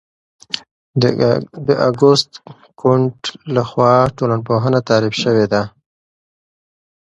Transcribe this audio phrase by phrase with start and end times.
[1.65, 2.31] د اګوست
[2.79, 3.19] کُنت
[3.55, 5.61] لخوا ټولنپوهنه تعریف شوې ده.